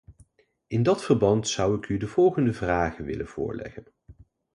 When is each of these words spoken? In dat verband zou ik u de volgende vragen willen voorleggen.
In 0.67 0.83
dat 0.83 1.03
verband 1.03 1.47
zou 1.47 1.77
ik 1.77 1.89
u 1.89 1.97
de 1.97 2.07
volgende 2.07 2.53
vragen 2.53 3.05
willen 3.05 3.27
voorleggen. 3.27 3.83